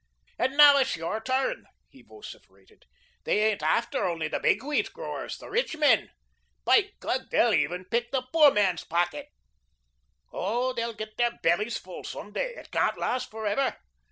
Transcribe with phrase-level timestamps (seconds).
[0.39, 2.85] "And now it's your turn," he vociferated.
[3.23, 6.09] "They ain't after only the big wheat growers, the rich men.
[6.65, 9.27] By God, they'll even pick the poor man's pocket.
[10.33, 12.55] Oh, they'll get their bellies full some day.
[12.55, 13.77] It can't last forever.